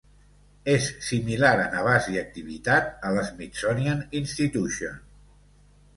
És 0.75 0.87
similar 1.07 1.51
en 1.65 1.75
abast 1.83 2.09
i 2.15 2.19
activitat 2.21 2.89
a 3.11 3.15
la 3.19 3.29
Smithsonian 3.31 4.05
Institution. 4.23 5.01